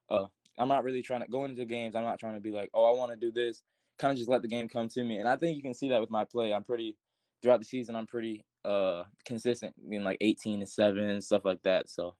[0.09, 0.25] Uh,
[0.57, 1.95] I'm not really trying to go into games.
[1.95, 3.61] I'm not trying to be like, oh, I want to do this.
[3.99, 5.17] Kind of just let the game come to me.
[5.17, 6.53] And I think you can see that with my play.
[6.53, 6.95] I'm pretty
[7.41, 7.95] throughout the season.
[7.95, 11.89] I'm pretty uh consistent, being like 18 to seven stuff like that.
[11.89, 12.15] So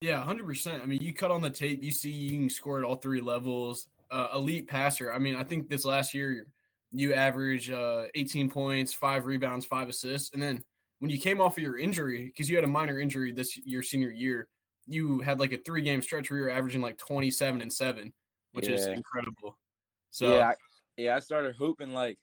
[0.00, 0.82] Yeah, hundred percent.
[0.82, 3.20] I mean, you cut on the tape, you see you can score at all three
[3.20, 3.88] levels.
[4.10, 5.12] Uh, elite passer.
[5.12, 6.46] I mean, I think this last year
[6.92, 10.62] you average uh, 18 points, five rebounds, five assists, and then
[11.00, 13.82] when you came off of your injury, because you had a minor injury this your
[13.82, 14.48] senior year,
[14.86, 18.12] you had like a three game stretch where you were averaging like 27 and seven,
[18.52, 19.58] which is incredible.
[20.10, 20.54] So yeah, I,
[20.96, 22.18] yeah, I started hooping like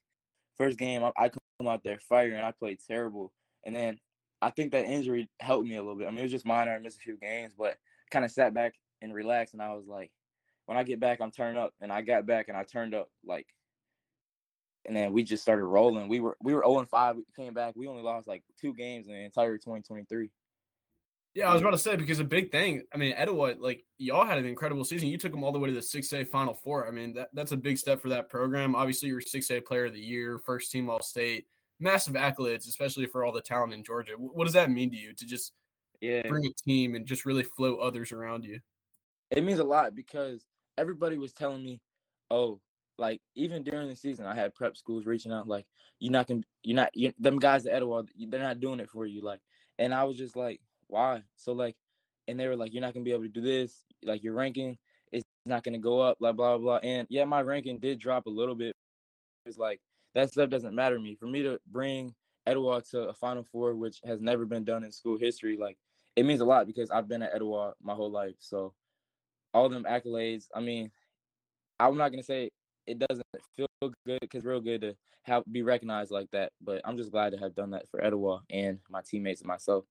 [0.57, 1.03] first game.
[1.03, 2.41] I, I come out there firing.
[2.41, 3.31] I played terrible,
[3.65, 3.97] and then
[4.45, 6.08] I think that injury helped me a little bit.
[6.08, 6.71] I mean, it was just minor.
[6.71, 7.77] I missed a few games, but
[8.12, 9.55] kind of sat back and relaxed.
[9.55, 10.12] And I was like,
[10.67, 11.73] when I get back, I'm turned up.
[11.81, 13.47] And I got back and I turned up like,
[14.86, 16.08] and then we just started rolling.
[16.08, 17.15] We were we were 0 and 5.
[17.15, 17.73] We came back.
[17.75, 20.29] We only lost like two games in the entire 2023.
[21.34, 22.84] Yeah, I was about to say because a big thing.
[22.93, 25.10] I mean, Etowah, like y'all had an incredible season.
[25.10, 26.88] You took them all the way to the six A Final Four.
[26.88, 28.75] I mean, that that's a big step for that program.
[28.75, 31.47] Obviously, you're six A Player of the Year, first team All State,
[31.79, 34.13] massive accolades, especially for all the talent in Georgia.
[34.17, 35.53] What does that mean to you to just
[36.01, 38.59] Yeah, bring a team and just really float others around you?
[39.31, 40.45] it means a lot because
[40.77, 41.81] everybody was telling me,
[42.31, 42.59] oh,
[42.97, 45.65] like even during the season, I had prep schools reaching out like,
[45.99, 49.05] you're not gonna, you're not, you them guys at Etowah, they're not doing it for
[49.05, 49.41] you, like,
[49.79, 51.23] and I was just like, why?
[51.35, 51.75] So like,
[52.27, 54.77] and they were like, you're not gonna be able to do this, like your ranking
[55.11, 58.27] is not gonna go up, like blah blah blah, and yeah, my ranking did drop
[58.27, 58.75] a little bit.
[59.45, 59.81] It's like
[60.15, 61.15] that stuff doesn't matter to me.
[61.15, 62.15] For me to bring
[62.47, 65.78] Etowah to a Final Four, which has never been done in school history, like
[66.15, 68.73] it means a lot because I've been at Etowah my whole life, so
[69.54, 70.45] all them accolades.
[70.56, 70.91] I mean,
[71.80, 72.49] I'm not gonna say
[72.88, 73.25] it doesn't
[73.56, 76.51] feel good because real good to have be recognized like that.
[76.62, 79.86] But I'm just glad to have done that for Etowah and my teammates and myself.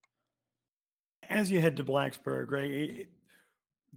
[1.29, 3.09] As you head to Blacksburg, right?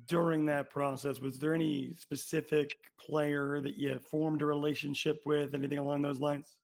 [0.05, 5.55] During that process, was there any specific player that you formed a relationship with?
[5.55, 6.55] Anything along those lines?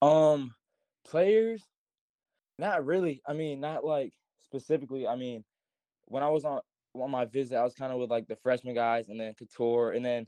[0.00, 0.54] Um,
[1.04, 1.62] players,
[2.58, 3.20] not really.
[3.26, 5.06] I mean, not like specifically.
[5.06, 5.44] I mean,
[6.06, 6.60] when I was on
[6.94, 9.96] on my visit, I was kind of with like the freshman guys, and then Cattoor,
[9.96, 10.26] and then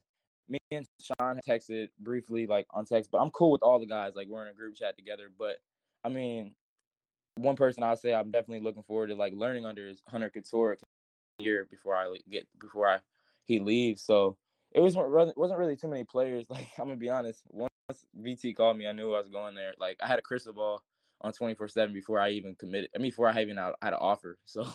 [0.49, 3.11] me and Sean texted briefly, like on text.
[3.11, 4.13] But I'm cool with all the guys.
[4.15, 5.31] Like we're in a group chat together.
[5.39, 5.57] But
[6.05, 6.55] I mean,
[7.37, 10.77] one person I'll say I'm definitely looking forward to like learning under is Hunter Cattoor
[11.39, 12.99] here before I get before I
[13.47, 14.03] he leaves.
[14.03, 14.37] So
[14.73, 16.45] it was wasn't really too many players.
[16.51, 17.43] Like I'm gonna be honest.
[17.51, 17.71] Once
[18.21, 19.75] VT called me, I knew I was going there.
[19.79, 20.83] Like I had a crystal ball
[21.21, 22.91] on 24 seven before I even committed.
[22.95, 24.39] I mean, before I even had an offer.
[24.47, 24.67] So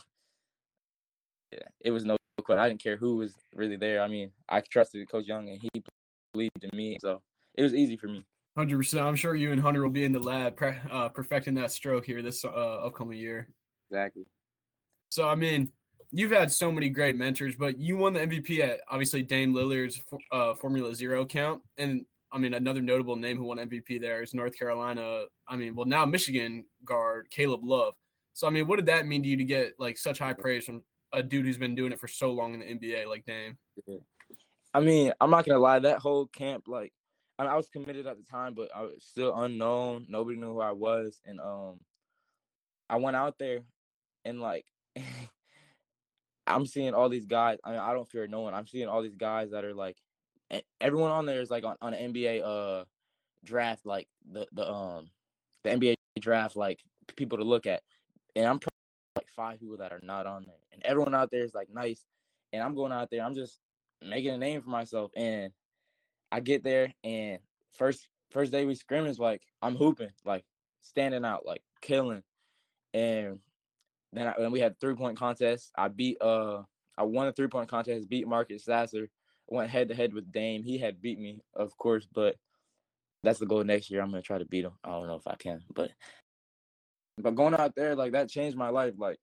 [1.52, 2.60] yeah, it was no question.
[2.60, 4.04] I didn't care who was really there.
[4.04, 5.84] I mean, I trusted Coach Young and he
[6.32, 6.98] believed in me.
[7.02, 7.22] So
[7.56, 8.24] it was easy for me.
[8.56, 9.04] Hundred percent.
[9.06, 12.06] I'm sure you and Hunter will be in the lab pre- uh, perfecting that stroke
[12.06, 13.48] here this uh, upcoming year.
[13.90, 14.26] Exactly.
[15.10, 15.72] So I mean,
[16.12, 20.02] you've had so many great mentors, but you won the MVP at obviously Dame Lillard's
[20.32, 24.34] uh, Formula Zero count, and I mean, another notable name who won MVP there is
[24.34, 25.24] North Carolina.
[25.48, 27.96] I mean, well, now Michigan guard Caleb Love.
[28.34, 30.66] So, I mean, what did that mean to you to get like such high praise
[30.66, 33.58] from a dude who's been doing it for so long in the NBA, like Dame?
[34.74, 35.80] I mean, I'm not gonna lie.
[35.80, 36.94] That whole camp, like,
[37.40, 40.06] I, mean, I was committed at the time, but I was still unknown.
[40.08, 41.80] Nobody knew who I was, and um,
[42.90, 43.62] I went out there,
[44.24, 44.66] and like,
[46.50, 47.58] I'm seeing all these guys.
[47.64, 48.54] I mean, I don't fear no one.
[48.54, 49.98] I'm seeing all these guys that are like,
[50.82, 52.86] everyone on there is like on on an NBA uh
[53.46, 55.10] draft, like the the um
[55.64, 56.80] the NBA draft, like
[57.16, 57.82] people to look at,
[58.36, 58.60] and I'm
[59.16, 62.04] like five people that are not on there, and everyone out there is like nice,
[62.52, 63.24] and I'm going out there.
[63.24, 63.60] I'm just
[64.02, 65.12] making a name for myself.
[65.16, 65.52] And
[66.32, 67.40] I get there and
[67.74, 70.46] first first day we scrimmage, like I'm hooping, like
[70.82, 72.24] standing out, like killing.
[72.94, 73.40] And
[74.14, 75.72] then I, then we had three point contest.
[75.78, 76.64] I beat uh
[76.98, 79.10] I won a three point contest, beat Marcus Sasser.
[79.48, 80.64] Went head to head with Dame.
[80.64, 82.36] He had beat me, of course, but
[83.24, 84.02] that's the goal next year.
[84.02, 84.74] I'm gonna try to beat him.
[84.84, 85.92] I don't know if I can, but
[87.18, 88.94] but going out there like that changed my life.
[88.98, 89.18] Like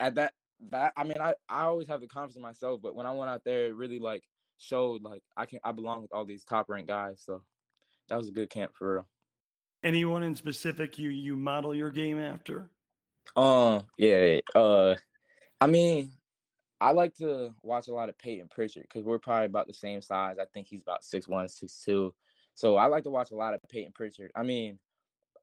[0.00, 0.32] at that
[0.70, 3.30] that I mean, I I always have the confidence in myself, but when I went
[3.30, 4.22] out there, it really like
[4.58, 7.22] showed like I can I belong with all these top ranked guys.
[7.24, 7.42] So
[8.08, 9.08] that was a good camp for real.
[9.82, 12.70] Anyone in specific you you model your game after?
[13.36, 14.40] Um, yeah.
[14.54, 14.94] Uh,
[15.60, 16.12] I mean,
[16.80, 20.02] I like to watch a lot of Payton Pritchard because we're probably about the same
[20.02, 20.36] size.
[20.40, 22.14] I think he's about six one, six two.
[22.54, 24.30] So I like to watch a lot of Payton Pritchard.
[24.36, 24.78] I mean,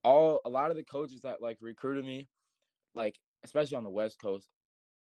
[0.04, 2.28] all a lot of the coaches that like recruited me,
[2.96, 4.48] like especially on the West Coast,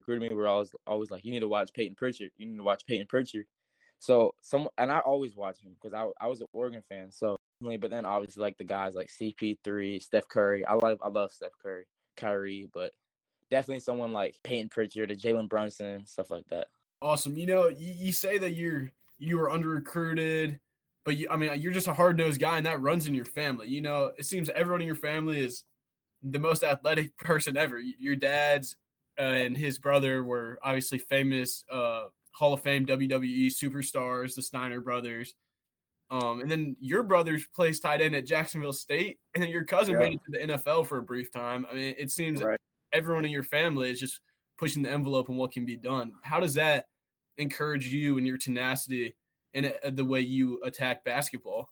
[0.00, 2.30] recruited me were always always like, you need to watch Payton Pritchard.
[2.36, 3.46] You need to watch Payton Pritchard.
[3.98, 7.10] So some and I always watch him because I I was an Oregon fan.
[7.10, 10.64] So but then obviously like the guys like CP3, Steph Curry.
[10.64, 11.84] I love I love Steph Curry,
[12.20, 12.92] Kyrie, but
[13.50, 16.68] definitely someone like Payton Pritchard or Jalen Brunson, stuff like that.
[17.02, 17.36] Awesome.
[17.36, 20.60] You know, you, you say that you're you were under recruited,
[21.04, 23.24] but you, I mean you're just a hard nosed guy, and that runs in your
[23.24, 23.68] family.
[23.68, 25.64] You know, it seems everyone in your family is
[26.22, 27.78] the most athletic person ever.
[27.78, 28.76] Your dad's
[29.18, 35.34] and his brother were obviously famous uh, Hall of Fame WWE superstars, the Steiner brothers.
[36.10, 39.94] Um, and then your brothers plays tight end at Jacksonville State, and then your cousin
[39.94, 40.00] yeah.
[40.00, 41.66] made it to the NFL for a brief time.
[41.70, 42.58] I mean, it seems right.
[42.92, 44.20] everyone in your family is just
[44.58, 46.12] pushing the envelope on what can be done.
[46.22, 46.86] How does that
[47.38, 49.14] encourage you and your tenacity
[49.54, 51.68] and the way you attack basketball?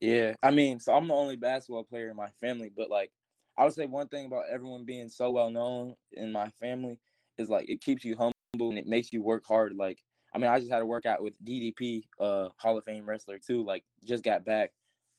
[0.00, 3.10] Yeah, I mean, so I'm the only basketball player in my family, but like
[3.56, 6.98] I would say one thing about everyone being so well known in my family
[7.38, 9.74] is like it keeps you humble and it makes you work hard.
[9.76, 9.98] Like
[10.34, 13.38] I mean, I just had to work out with DDP, uh, Hall of Fame wrestler
[13.38, 13.64] too.
[13.64, 14.72] Like just got back.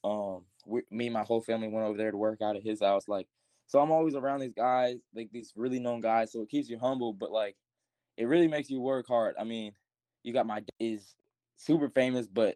[0.03, 2.81] Um, we, me and my whole family went over there to work out at his
[2.81, 3.07] house.
[3.07, 3.27] Like,
[3.67, 6.31] so I'm always around these guys, like these really known guys.
[6.31, 7.55] So it keeps you humble, but like,
[8.17, 9.35] it really makes you work hard.
[9.39, 9.73] I mean,
[10.23, 11.15] you got my is
[11.57, 12.55] super famous, but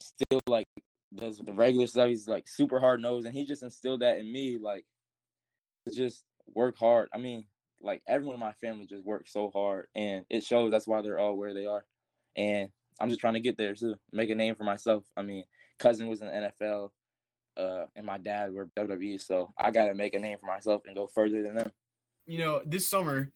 [0.00, 0.66] still like
[1.14, 2.08] does the regular stuff.
[2.08, 4.58] He's like super hard nosed, and he just instilled that in me.
[4.60, 4.84] Like
[5.94, 7.08] just work hard.
[7.14, 7.44] I mean,
[7.80, 10.70] like everyone in my family just works so hard, and it shows.
[10.70, 11.84] That's why they're all where they are.
[12.40, 15.04] And I'm just trying to get there too, make a name for myself.
[15.14, 15.44] I mean,
[15.78, 16.90] cousin was in the NFL,
[17.58, 20.96] uh, and my dad were WWE, so I gotta make a name for myself and
[20.96, 21.70] go further than them.
[22.26, 23.30] You know, this summer,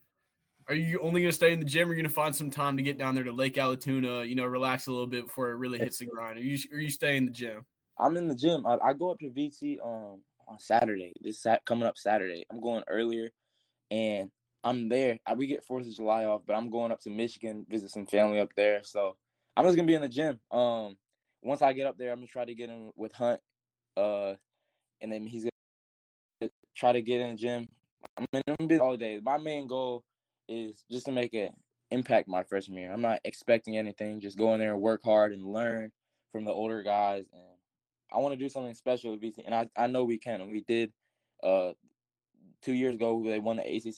[0.69, 2.79] are you only gonna stay in the gym, or are you gonna find some time
[2.79, 4.27] to get down there to Lake Allatoona?
[4.27, 6.39] You know, relax a little bit before it really hits the grind.
[6.39, 7.67] Are you are you staying in the gym?
[7.99, 8.67] I'm in the gym.
[8.67, 11.13] I, I go up to VT um on Saturday.
[11.21, 12.47] This sat coming up Saturday.
[12.51, 13.31] I'm going earlier,
[13.91, 14.31] and
[14.65, 15.19] I'm there.
[15.27, 18.07] I, we get Fourth of July off, but I'm going up to Michigan visit some
[18.07, 18.81] family up there.
[18.83, 19.17] So
[19.57, 20.41] I'm just gonna be in the gym.
[20.51, 20.97] Um,
[21.43, 23.41] once I get up there, I'm gonna try to get in with Hunt,
[23.97, 24.35] uh,
[25.01, 25.45] and then he's
[26.41, 27.69] gonna try to get in the gym.
[28.17, 29.21] I'm gonna be all day.
[29.23, 30.03] My main goal
[30.49, 31.51] is just to make an
[31.91, 32.93] impact my freshman year.
[32.93, 34.21] I'm not expecting anything.
[34.21, 35.93] Just go in there and work hard and learn
[36.33, 37.43] from the older guys and
[38.15, 40.53] I want to do something special with VT, and I, I know we can, and
[40.53, 40.93] we did.
[41.43, 41.73] Uh,
[42.63, 43.97] two years ago, they won the ACC.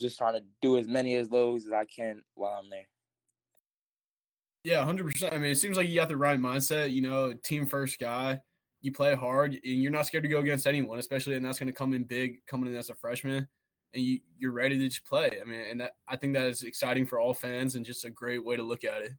[0.00, 2.86] Just trying to do as many as those as I can while I'm there.
[4.66, 5.32] Yeah, hundred percent.
[5.32, 6.92] I mean, it seems like you got the right mindset.
[6.92, 8.40] You know, team first guy.
[8.82, 11.68] You play hard, and you're not scared to go against anyone, especially and that's going
[11.68, 13.48] to come in big, coming in as a freshman,
[13.94, 15.38] and you you're ready to just play.
[15.40, 18.10] I mean, and that I think that is exciting for all fans and just a
[18.10, 19.12] great way to look at it.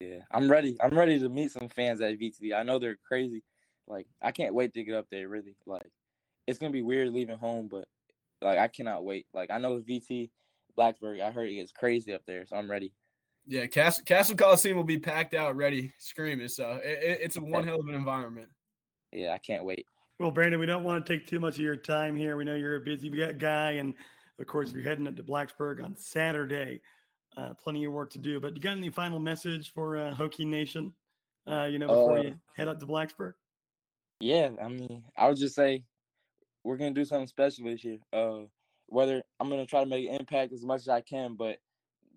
[0.00, 0.76] Yeah, I'm ready.
[0.80, 2.52] I'm ready to meet some fans at VTD.
[2.52, 3.44] I know they're crazy.
[3.86, 5.28] Like I can't wait to get up there.
[5.28, 5.90] Really, like
[6.48, 7.84] it's gonna be weird leaving home, but
[8.42, 9.26] like I cannot wait.
[9.32, 10.30] Like I know VT
[10.78, 11.20] Blacksburg.
[11.20, 12.92] I heard it gets crazy up there, so I'm ready.
[13.46, 16.48] Yeah, Castle, Cassell Coliseum will be packed out, ready, screaming.
[16.48, 18.48] So it, it's a one hell of an environment.
[19.12, 19.84] Yeah, I can't wait.
[20.20, 22.36] Well, Brandon, we don't want to take too much of your time here.
[22.36, 23.94] We know you're a busy guy, and
[24.38, 26.80] of course, you're heading up to Blacksburg on Saturday
[27.36, 28.40] uh, plenty of work to do.
[28.40, 30.92] But you got any final message for uh, Hokie Nation?
[31.46, 33.34] Uh, you know, before Uh, you head up to Blacksburg.
[34.20, 35.82] Yeah, I mean, I would just say
[36.64, 37.98] we're gonna do something special this year.
[38.12, 38.40] Uh,
[38.86, 41.58] whether I'm gonna try to make an impact as much as I can, but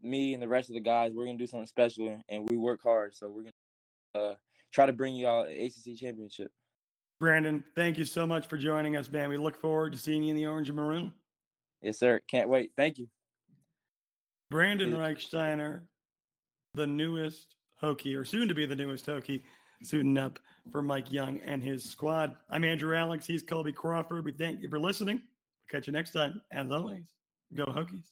[0.04, 2.82] me and the rest of the guys, we're gonna do something special, and- we work
[2.84, 3.16] hard.
[3.16, 4.36] So we're gonna uh,
[4.72, 6.52] try to bring you all an ACC championship.
[7.20, 9.30] Brandon, thank you so much for joining us, man.
[9.30, 11.14] We look forward to seeing you in the orange and maroon.
[11.82, 12.20] Yes, sir.
[12.30, 12.72] Can't wait.
[12.76, 13.08] Thank you.
[14.52, 15.82] Brandon Rechsteiner,
[16.74, 19.44] the newest Hokie, or soon to be the newest Hokie,
[19.84, 20.40] suiting up
[20.72, 22.36] for Mike Young and his squad.
[22.50, 23.26] I'm Andrew Alex.
[23.26, 24.26] He's Kolby Crawford.
[24.26, 25.18] We thank you for listening.
[25.18, 26.42] We'll Catch you next time.
[26.52, 27.04] As always,
[27.54, 28.06] go Hokies.